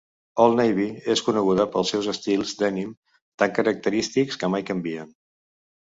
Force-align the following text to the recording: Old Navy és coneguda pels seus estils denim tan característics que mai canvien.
Old 0.45 0.55
Navy 0.59 0.87
és 1.15 1.21
coneguda 1.27 1.67
pels 1.75 1.93
seus 1.95 2.09
estils 2.15 2.55
denim 2.65 2.97
tan 3.43 3.57
característics 3.61 4.43
que 4.45 4.55
mai 4.57 4.71
canvien. 4.73 5.19